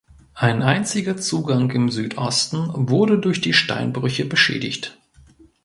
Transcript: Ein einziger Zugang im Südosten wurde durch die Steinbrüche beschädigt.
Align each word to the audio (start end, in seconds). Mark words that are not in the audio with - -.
Ein 0.33 0.63
einziger 0.63 1.15
Zugang 1.17 1.69
im 1.69 1.91
Südosten 1.91 2.89
wurde 2.89 3.19
durch 3.19 3.39
die 3.39 3.53
Steinbrüche 3.53 4.25
beschädigt. 4.25 4.97